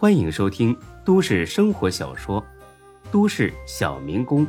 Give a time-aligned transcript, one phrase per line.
[0.00, 0.74] 欢迎收听
[1.04, 2.40] 都市生活小说
[3.12, 4.46] 《都市小民工》，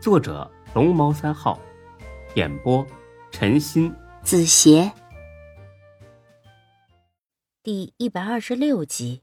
[0.00, 1.60] 作者龙猫三号，
[2.34, 2.82] 演播
[3.30, 4.90] 陈鑫、子邪，
[7.62, 9.20] 第一百二十六集。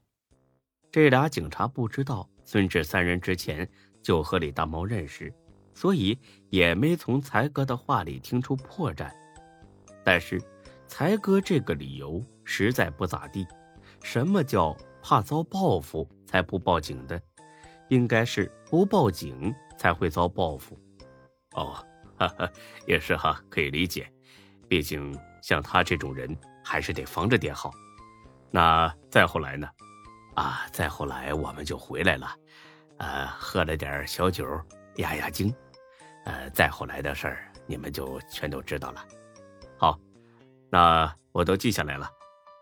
[0.92, 3.68] 这俩警察不知道孙志三人之前
[4.00, 5.34] 就和李大毛认识，
[5.74, 6.16] 所以
[6.50, 9.10] 也没从才哥的话里听出破绽。
[10.04, 10.40] 但是，
[10.86, 13.44] 才哥这个理由实在不咋地。
[14.04, 14.76] 什么叫
[15.06, 17.20] 怕遭报复才不报警的？
[17.90, 20.78] 应该是不报警才会遭报复。
[21.52, 21.76] 哦，
[22.16, 22.50] 哈哈，
[22.86, 24.10] 也是哈，可以理解。
[24.66, 27.70] 毕竟像他这种人，还是得防着点好。
[28.50, 29.68] 那再后来呢？
[30.36, 32.34] 啊，再后来我们就回来了，
[32.96, 34.48] 呃，喝了点小酒
[34.96, 35.54] 压压惊。
[36.24, 39.04] 呃，再后来的事儿，你们就全都知道了。
[39.76, 40.00] 好，
[40.70, 42.10] 那我都记下来了。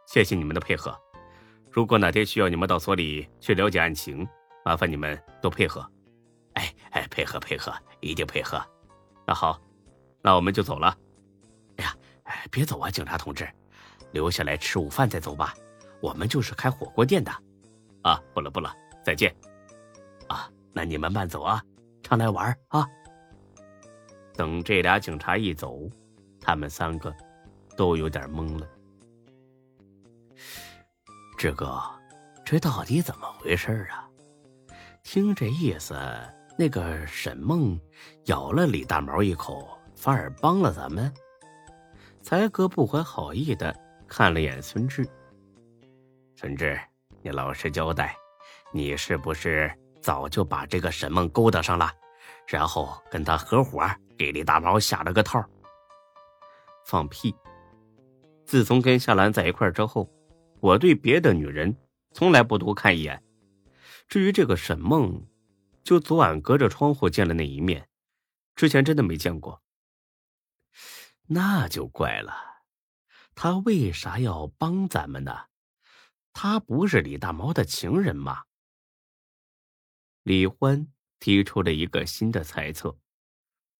[0.08, 0.92] 谢谢你们的配合。
[1.72, 4.28] 如果哪天需要你们到所里去了解案情，
[4.62, 5.80] 麻烦你们多配合。
[6.52, 8.62] 哎哎，配合配合，一定配合。
[9.26, 9.58] 那好，
[10.20, 10.94] 那我们就走了。
[11.78, 13.48] 哎呀，哎，别走啊，警察同志，
[14.12, 15.54] 留下来吃午饭再走吧。
[16.02, 17.32] 我们就是开火锅店的。
[18.02, 18.70] 啊，不了不了，
[19.02, 19.34] 再见。
[20.28, 21.62] 啊，那你们慢走啊，
[22.02, 22.86] 常来玩啊。
[24.34, 25.88] 等这俩警察一走，
[26.38, 27.14] 他们三个
[27.78, 28.68] 都有点懵了。
[31.42, 31.82] 志哥，
[32.44, 34.08] 这到底怎么回事啊？
[35.02, 35.92] 听这意思，
[36.56, 37.76] 那个沈梦
[38.26, 41.12] 咬了李大毛一口，反而帮了咱们。
[42.20, 43.76] 才哥不怀好意的
[44.06, 45.04] 看了眼孙志。
[46.36, 46.78] 孙志，
[47.22, 48.14] 你老实交代，
[48.70, 49.68] 你是不是
[50.00, 51.90] 早就把这个沈梦勾搭上了，
[52.46, 53.84] 然后跟他合伙
[54.16, 55.44] 给李大毛下了个套？
[56.86, 57.34] 放屁！
[58.46, 60.08] 自从跟夏兰在一块之后。
[60.62, 61.76] 我对别的女人
[62.12, 63.20] 从来不多看一眼，
[64.06, 65.26] 至于这个沈梦，
[65.82, 67.88] 就昨晚隔着窗户见了那一面，
[68.54, 69.60] 之前真的没见过。
[71.26, 72.32] 那就怪了，
[73.34, 75.46] 他为啥要帮咱们呢？
[76.32, 78.44] 他不是李大毛的情人吗？
[80.22, 80.86] 李欢
[81.18, 82.96] 提出了一个新的猜测，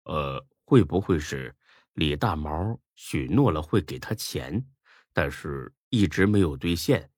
[0.02, 1.54] 呃，会不会是
[1.92, 4.66] 李大毛许诺了会给他钱，
[5.12, 5.72] 但是？
[5.92, 7.10] 一直没有兑现，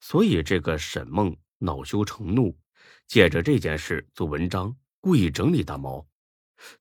[0.00, 2.58] 所以这个沈梦恼羞成怒，
[3.06, 6.06] 借着这件事做文章，故意整理大毛。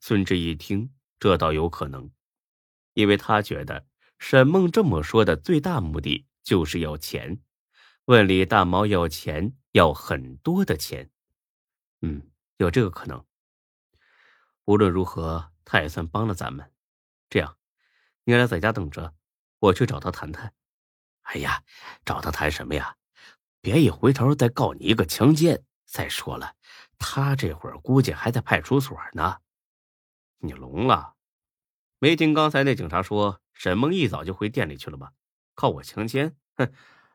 [0.02, 2.12] 孙志一听，这倒有可能，
[2.96, 3.88] 因为他觉得
[4.20, 7.40] 沈梦这么说的最大目的就是要钱，
[8.04, 11.10] 问李大毛要钱，要很多的钱。
[12.02, 13.26] 嗯，有这个可能。
[14.66, 16.74] 无论如何，他也算帮了咱们。
[17.30, 17.58] 这样，
[18.26, 19.16] 你俩在家等着，
[19.60, 20.54] 我去找他谈谈。
[21.28, 21.64] 哎呀，
[22.06, 22.96] 找他谈什么呀？
[23.60, 25.64] 别一回头再告你一个强奸！
[25.86, 26.56] 再说了，
[26.98, 29.40] 他这会儿估计还在派出所呢。
[30.40, 31.16] 你聋了？
[32.00, 35.12] 没听刚才那警察说沈梦一早就回店里去了吗？
[35.56, 36.36] 靠我强奸？
[36.56, 36.72] 哼，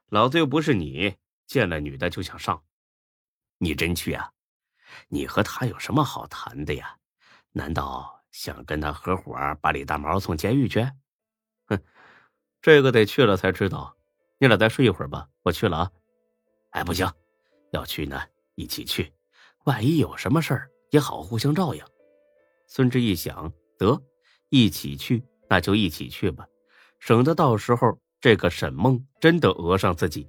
[0.08, 2.64] 老子又不是你，见了女的就想上。
[3.58, 4.32] 你真去啊？
[5.08, 6.98] 你和他有什么好谈的呀？
[7.52, 10.82] 难道想跟他合伙把李大毛送监狱去？
[11.66, 11.82] 哼，
[12.60, 13.96] 这个得去了才知道。
[14.42, 15.92] 你俩再睡一会儿吧，我去了啊。
[16.70, 17.08] 哎，不行，
[17.70, 18.20] 要去呢，
[18.56, 19.12] 一起去，
[19.66, 21.84] 万一有什么事儿也好互相照应。
[22.66, 24.02] 孙志一想，得
[24.48, 26.44] 一起去，那就一起去吧，
[26.98, 30.28] 省得到时候这个沈梦真的讹上自己。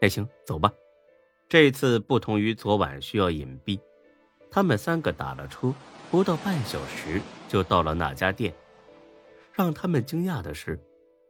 [0.00, 0.72] 那行，走吧。
[1.48, 3.80] 这次不同于昨晚需要隐蔽，
[4.48, 5.74] 他们三个打了车，
[6.08, 8.54] 不到半小时就到了那家店。
[9.52, 10.78] 让他们惊讶的是，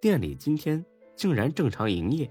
[0.03, 0.85] 店里今天。
[1.17, 2.31] 竟然正常营业，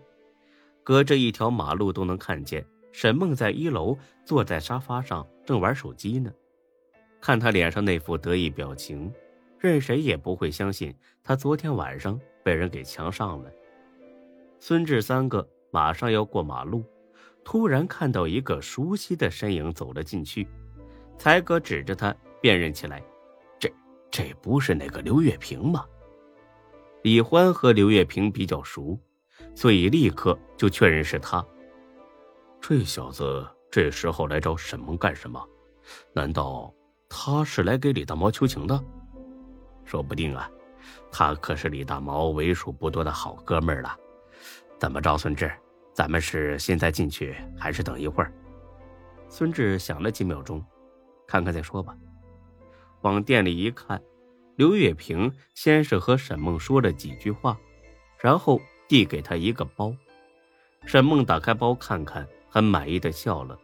[0.83, 6.31] 隔着一条马路都能看见沈梦在一楼坐在沙发上正玩手机呢。
[7.21, 9.11] 看他脸上那副得意表情，
[9.57, 13.51] 任谁也不会相信他昨天晚上被人给强上了。
[14.59, 16.83] 孙志三个马上要过马路，
[17.43, 20.47] 突然看到一个熟悉的身影走了进去，
[21.17, 23.01] 才哥指着他辨认起来
[23.57, 23.71] ：“这
[24.11, 25.85] 这不是那个刘月平吗？”
[27.03, 28.97] 李欢和刘月平比较熟，
[29.53, 31.45] 所以立刻就确认是他。
[32.61, 35.45] 这小子这时候来找沈梦干什么？
[36.13, 36.73] 难道
[37.09, 38.81] 他是来给李大毛求情的？
[39.83, 40.49] 说不定啊，
[41.11, 43.97] 他可是李大毛为数不多的好哥们了。
[44.79, 45.51] 怎么着，孙志？
[45.93, 48.31] 咱们是现在进去，还是等一会儿？
[49.27, 50.63] 孙志想了几秒钟，
[51.27, 51.93] 看看再说吧。
[53.01, 54.01] 往店里一看。
[54.55, 57.57] 刘月平先是和沈梦说了几句话，
[58.19, 59.95] 然后递给他一个包。
[60.85, 63.57] 沈梦打开包看看，很满意的笑了，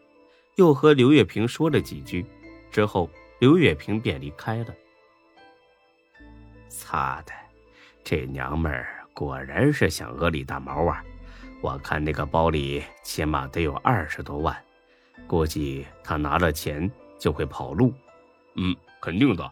[0.56, 2.25] 又和刘月平说了几句，
[2.71, 3.09] 之后
[3.39, 4.74] 刘月平便离开了。
[6.69, 7.33] 擦的，
[8.03, 11.03] 这娘们儿果然是想讹李大毛啊！
[11.62, 14.56] 我看那个包里起码得有二十多万，
[15.27, 16.89] 估计他拿了钱
[17.19, 17.94] 就会跑路。
[18.56, 19.51] 嗯，肯定的，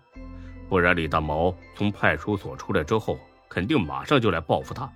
[0.70, 3.18] 不然李大毛从派出所出来之后，
[3.48, 4.92] 肯定马上就来报复他。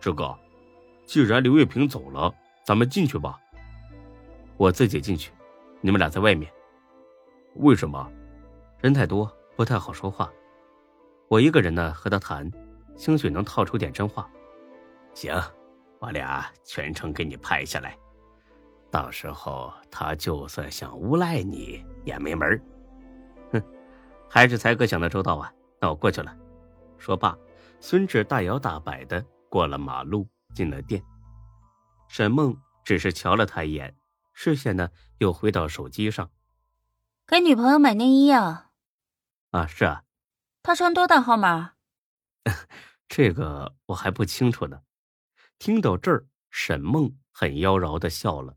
[0.00, 0.36] 志哥，
[1.04, 2.32] 既然刘月平走了，
[2.64, 3.38] 咱们进去吧。
[4.56, 5.32] 我自己进去，
[5.80, 6.50] 你们俩在外面。
[7.56, 8.10] 为什么？
[8.80, 10.30] 人太多，不太好说话。
[11.28, 12.50] 我一个人呢，和他谈，
[12.96, 14.28] 兴许能套出点真话。
[15.12, 15.34] 行，
[15.98, 17.96] 我俩全程给你拍下来，
[18.90, 22.62] 到时候他就算想诬赖你也没门哼，
[24.30, 25.52] 还是才哥想的周到啊！
[25.80, 26.34] 那我过去了。
[26.98, 27.36] 说罢，
[27.80, 31.02] 孙志大摇大摆的过了马路，进了店。
[32.08, 33.96] 沈梦只是瞧了他一眼，
[34.32, 34.88] 视线呢
[35.18, 36.30] 又回到手机上。
[37.26, 38.70] 给女朋友买内衣啊？
[39.50, 40.04] 啊，是啊。
[40.62, 41.72] 他穿多大号码？
[43.08, 44.82] 这个我还不清楚呢。
[45.58, 48.56] 听到这儿，沈梦很妖娆的笑了。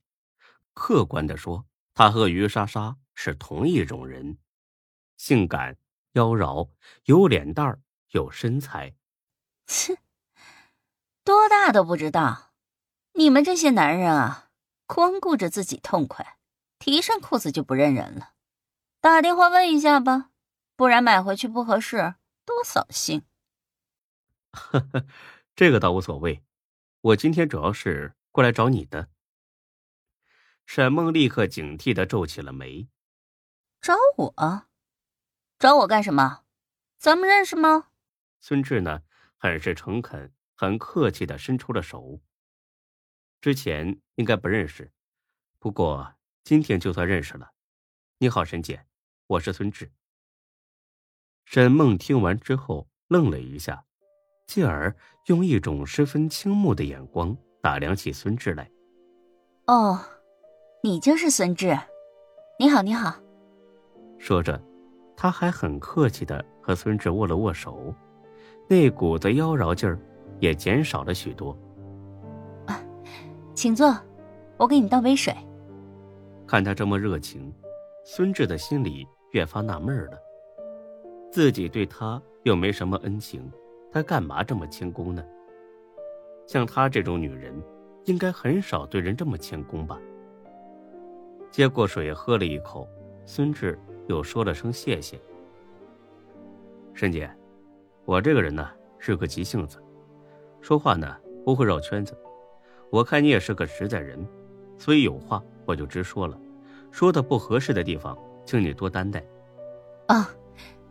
[0.73, 1.65] 客观的说，
[1.95, 4.37] 他和于莎莎是同一种人，
[5.23, 5.77] 性感、
[6.15, 6.69] 妖娆，
[7.05, 7.79] 有脸蛋儿，
[8.09, 8.93] 有身材。
[9.65, 9.97] 切，
[11.23, 12.51] 多大都不知道。
[13.13, 14.49] 你们这些男人啊，
[14.85, 16.39] 光顾着自己痛快，
[16.77, 18.33] 提上裤子就不认人了。
[18.99, 20.31] 打电话问一下吧。
[20.75, 23.23] 不然买回去不合适，多扫兴。
[24.51, 25.05] 呵呵，
[25.55, 26.43] 这个倒无所谓。
[26.99, 29.07] 我今天主要是过来找你的。
[30.65, 32.89] 沈梦立刻警惕的皱起了眉。
[33.79, 34.65] 找我？
[35.63, 36.41] 找我干什么？
[36.97, 37.87] 咱们认识吗？
[38.41, 39.01] 孙志呢，
[39.37, 42.19] 很是诚恳、很客气的伸出了手。
[43.39, 44.91] 之前应该不认识，
[45.59, 47.51] 不过今天就算认识了。
[48.17, 48.85] 你好，沈姐，
[49.25, 49.89] 我是孙志。
[51.45, 53.85] 沈梦听完之后愣了一下，
[54.45, 54.93] 继而
[55.27, 58.69] 用一种十分倾慕的眼光打量起孙志来。
[59.67, 59.97] “哦，
[60.81, 61.79] 你就是孙志，
[62.59, 63.17] 你好，你好。”
[64.19, 64.61] 说着，
[65.15, 67.93] 他还很客气的和孙志握了握手，
[68.67, 69.97] 那股子妖娆劲儿
[70.39, 71.57] 也减少了许多。
[72.67, 72.79] “啊，
[73.53, 73.95] 请坐，
[74.57, 75.33] 我给你倒杯水。”
[76.47, 77.53] 看他这么热情，
[78.03, 80.19] 孙志的心里越发纳闷了。
[81.31, 83.51] 自己对他又没什么恩情，
[83.91, 85.23] 他干嘛这么谦恭呢？
[86.45, 87.53] 像她这种女人，
[88.03, 89.97] 应该很少对人这么谦恭吧。
[91.49, 92.85] 接过水喝了一口，
[93.25, 95.19] 孙志又说了声谢谢。
[96.93, 97.29] 沈姐，
[98.05, 98.69] 我这个人呢
[98.99, 99.77] 是个急性子，
[100.61, 102.17] 说话呢不会绕圈子。
[102.89, 104.25] 我看你也是个实在人，
[104.77, 106.39] 所以有话我就直说了，
[106.91, 109.23] 说的不合适的地方，请你多担待。
[110.09, 110.25] 哦。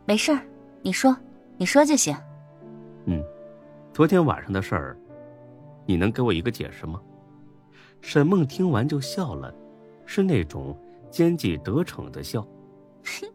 [0.05, 0.41] 没事儿，
[0.81, 1.15] 你说，
[1.55, 2.13] 你说就行。
[3.05, 3.23] 嗯，
[3.93, 4.97] 昨天晚上的事儿，
[5.85, 7.01] 你能给我一个解释吗？
[8.01, 9.55] 沈梦听完就笑了，
[10.05, 10.77] 是那种
[11.09, 12.45] 奸计得逞的笑。
[13.03, 13.33] 哼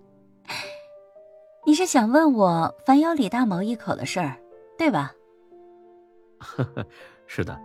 [1.67, 4.37] 你是想问我反咬李大毛一口的事儿，
[4.79, 5.15] 对吧？
[6.38, 6.87] 呵呵，
[7.26, 7.59] 是的，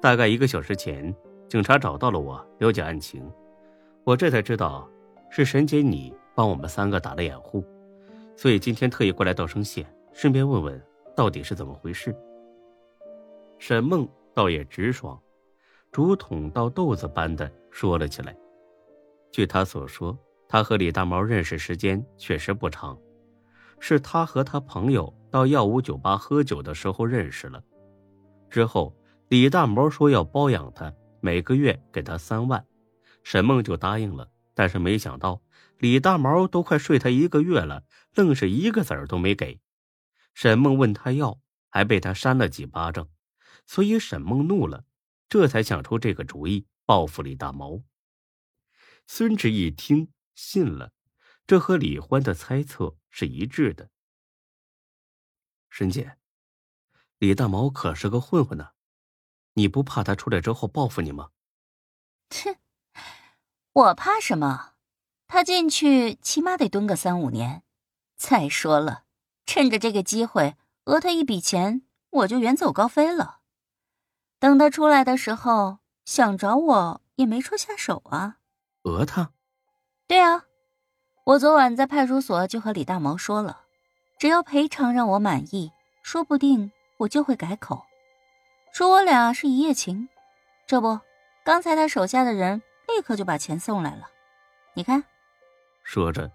[0.00, 1.14] 大概一个小时前，
[1.48, 3.28] 警察找到了我，了解案情，
[4.04, 4.88] 我这才知道，
[5.30, 7.64] 是沈姐你帮我们三个打了掩护。
[8.36, 10.82] 所以今天特意过来道声谢，顺便问问
[11.14, 12.14] 到底是怎么回事。
[13.58, 15.20] 沈梦倒也直爽，
[15.90, 18.36] 竹筒倒豆子般的说了起来。
[19.30, 20.16] 据他所说，
[20.52, 23.00] 他和李大毛认识时间确实不长，
[23.80, 27.64] 是他和他朋友到耀武酒吧喝酒的时候认识了。
[28.50, 28.94] 之后，
[29.30, 32.62] 李大毛说要包养他，每个月给他三万，
[33.24, 34.30] 沈梦就答应了。
[34.52, 35.40] 但是没想到。
[35.78, 39.58] 李大毛都快睡他一个月了，愣是一个子儿都没给。
[40.34, 41.40] 沈梦问他要，
[41.70, 43.08] 还被他扇了几巴掌，
[43.64, 44.84] 所以沈梦怒了，
[45.30, 47.80] 这才想出这个主意报复李大毛。
[49.06, 50.92] 孙志一听信了，
[51.46, 53.90] 这和李欢的猜测是一致的。
[55.68, 56.18] 沈姐，
[57.18, 58.70] 李大毛可是个混混呢，
[59.54, 61.30] 你不怕他出来之后报复你吗？
[62.30, 62.58] 切，
[63.72, 64.74] 我怕什么？
[65.26, 67.62] 他进去起码得蹲个三五年。
[68.16, 69.04] 再说了，
[69.46, 73.40] 趁着这个机会讹他一笔钱，我就远走高飞了。
[74.38, 78.38] 等他出来的时候，想找我也没处下手啊。
[78.82, 79.32] 讹他？
[80.12, 80.44] 对啊，
[81.24, 83.62] 我昨晚在派出所就和李大毛说了，
[84.18, 87.86] 只要赔偿让我满意，说不定我就会改口，
[88.74, 90.06] 说我俩是一夜情。
[90.66, 91.00] 这不，
[91.42, 94.02] 刚才他手下的人立刻就把钱送来了，
[94.74, 95.02] 你看。
[95.82, 96.30] 说着，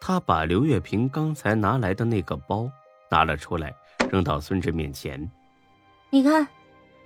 [0.00, 2.68] 他把刘月平刚才拿来的那个包
[3.08, 3.72] 拿了出来，
[4.10, 5.30] 扔到孙志面前。
[6.10, 6.44] 你看，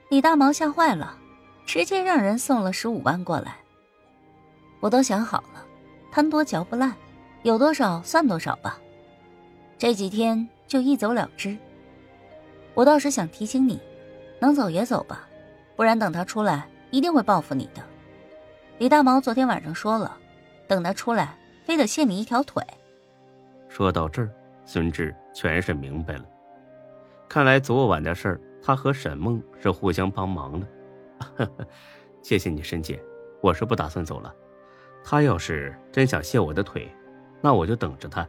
[0.09, 1.19] 李大毛吓坏了，
[1.67, 3.59] 直接让人送了十五万过来。
[4.81, 5.67] 我都想好了，
[6.11, 6.95] 贪多嚼不烂，
[7.43, 8.79] 有多少算多少吧。
[9.79, 11.57] 这几天就一走了之。
[12.75, 13.81] 我倒是想提醒你，
[14.39, 15.29] 能走也走吧，
[15.77, 17.83] 不然等他出来一定会报复你的。
[18.79, 20.17] 李大毛昨天晚上说了，
[20.67, 22.63] 等他出来，非得卸你一条腿。
[23.69, 24.31] 说到这儿，
[24.65, 26.25] 孙志全是明白了。
[27.29, 31.49] 看来昨晚的事儿，他和沈梦是互相帮忙的。
[32.23, 33.03] 谢谢你，沈姐，
[33.41, 34.35] 我是不打算走了。
[35.03, 36.89] 他要是真想卸我的腿，
[37.41, 38.27] 那我就等着他，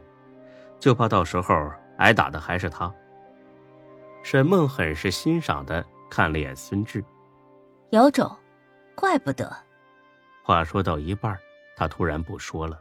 [0.80, 1.54] 就怕到时候
[1.98, 2.92] 挨打的还是他。
[4.22, 7.04] 沈梦很是欣赏的看了眼孙志，
[7.90, 8.30] 有种，
[8.94, 9.52] 怪不得。
[10.44, 11.36] 话说到一半，
[11.76, 12.78] 他突然不说了，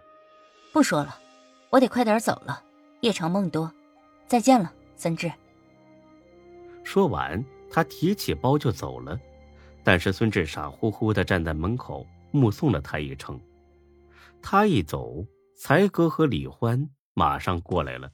[0.71, 1.15] 不说了，
[1.69, 2.63] 我得快点走了，
[3.01, 3.71] 夜长梦多，
[4.27, 5.31] 再见了，孙志。
[6.83, 9.19] 说完，他提起包就走了，
[9.83, 13.39] 但是孙志傻乎乎的站在门口，目送了他一程。
[14.41, 15.25] 他一走，
[15.57, 18.11] 才哥和李欢马上过来了。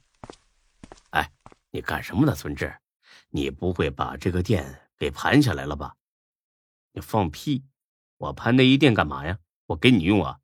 [1.10, 1.32] 哎，
[1.70, 2.72] 你干什么呢，孙志？
[3.30, 5.94] 你不会把这个店给盘下来了吧？
[6.92, 7.64] 你放屁！
[8.16, 9.38] 我盘那一店干嘛呀？
[9.66, 10.40] 我给你用啊？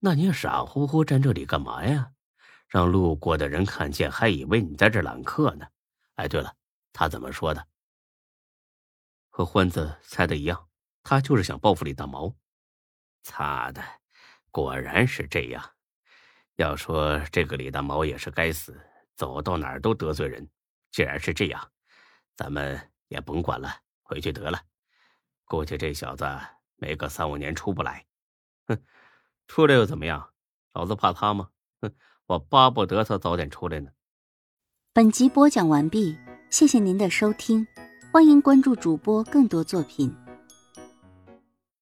[0.00, 2.12] 那你傻乎乎站这里干嘛呀？
[2.68, 5.66] 让路过的人看见，还以为你在这揽客呢。
[6.16, 6.54] 哎，对了，
[6.92, 7.66] 他怎么说的？
[9.30, 10.68] 和欢子猜的一样，
[11.02, 12.34] 他就是想报复李大毛。
[13.22, 13.82] 擦的，
[14.54, 15.60] 果然是这样。
[16.54, 18.80] 要说这个李大毛也是该死，
[19.16, 20.48] 走到哪儿都得罪人。
[20.92, 21.72] 既然是这样。
[22.36, 23.68] 咱们也甭管了，
[24.04, 24.60] 回去得了。
[25.44, 26.24] 估计这小子
[26.76, 28.06] 没个三五年出不来。
[28.68, 28.80] 哼，
[29.48, 30.30] 出来又怎么样？
[30.72, 31.50] 老子怕他吗？
[31.80, 31.92] 哼，
[32.26, 33.90] 我巴不得他早点出来呢。
[34.92, 36.16] 本集播讲完毕，
[36.48, 37.66] 谢谢您的收听，
[38.12, 40.14] 欢迎关注主播更多作品。